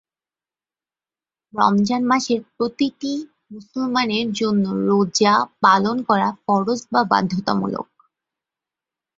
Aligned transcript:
রমজান 1.53 2.01
মাসে 2.11 2.35
প্রতিটি 2.55 3.13
মুসলমানের 3.51 4.27
জন্য 4.39 4.65
রোজা 4.87 5.33
পালন 5.63 5.97
করা 6.09 6.29
ফরজ 6.43 6.79
বা 6.93 7.01
বাধ্যতামূলক। 7.11 7.87